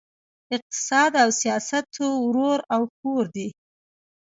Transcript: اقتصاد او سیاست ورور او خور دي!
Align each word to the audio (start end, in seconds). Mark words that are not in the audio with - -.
اقتصاد 0.55 1.11
او 1.23 1.29
سیاست 1.41 1.87
ورور 2.25 2.59
او 2.73 2.81
خور 2.95 3.25
دي! 3.35 3.47